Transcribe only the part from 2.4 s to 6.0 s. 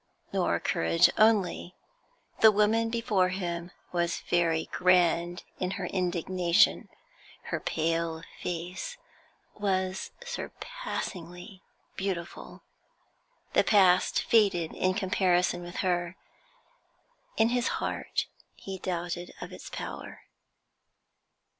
woman before him was very grand in her